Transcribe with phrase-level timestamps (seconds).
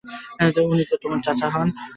[0.65, 1.67] উনি তোমার চাচা হন।